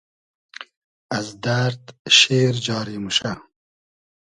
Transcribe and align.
از 1.17 1.27
دئرد 1.45 1.83
شېر 2.17 2.53
جاری 2.67 2.97
موشۂ 3.03 3.33